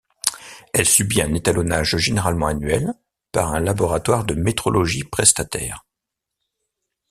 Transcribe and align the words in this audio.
Elle 0.73 0.87
subit 0.87 1.21
un 1.21 1.31
étalonnage 1.35 1.95
généralement 1.97 2.47
annuel 2.47 2.95
par 3.31 3.53
un 3.53 3.59
laboratoire 3.59 4.25
de 4.25 4.33
métrologie 4.33 5.03
prestataire. 5.03 5.85